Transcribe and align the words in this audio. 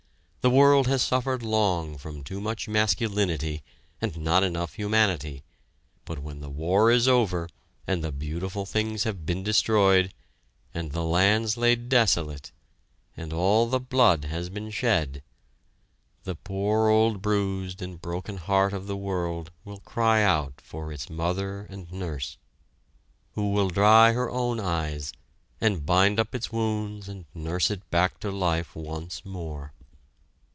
The 0.43 0.49
world 0.49 0.87
has 0.87 1.03
suffered 1.03 1.43
long 1.43 1.99
from 1.99 2.23
too 2.23 2.41
much 2.41 2.67
masculinity 2.67 3.61
and 4.01 4.17
not 4.17 4.41
enough 4.41 4.73
humanity, 4.73 5.43
but 6.03 6.17
when 6.17 6.39
the 6.41 6.49
war 6.49 6.89
is 6.89 7.07
over, 7.07 7.47
and 7.85 8.03
the 8.03 8.11
beautiful 8.11 8.65
things 8.65 9.03
have 9.03 9.23
been 9.23 9.43
destroyed, 9.43 10.11
and 10.73 10.93
the 10.93 11.03
lands 11.03 11.57
laid 11.57 11.89
desolate, 11.89 12.51
and 13.15 13.31
all 13.31 13.67
the 13.67 13.79
blood 13.79 14.25
has 14.25 14.49
been 14.49 14.71
shed, 14.71 15.21
the 16.23 16.33
poor 16.33 16.89
old 16.89 17.21
bruised 17.21 17.79
and 17.79 18.01
broken 18.01 18.37
heart 18.37 18.73
of 18.73 18.87
the 18.87 18.97
world 18.97 19.51
will 19.63 19.81
cry 19.81 20.23
out 20.23 20.59
for 20.63 20.91
its 20.91 21.07
mother 21.07 21.67
and 21.69 21.91
nurse, 21.91 22.37
who 23.33 23.51
will 23.51 23.69
dry 23.69 24.13
her 24.13 24.31
own 24.31 24.59
eyes, 24.59 25.13
and 25.61 25.85
bind 25.85 26.19
up 26.19 26.33
its 26.33 26.51
wounds 26.51 27.07
and 27.07 27.25
nurse 27.35 27.69
it 27.69 27.87
back 27.91 28.19
to 28.19 28.31
life 28.31 28.75
once 28.75 29.23
more. 29.23 29.71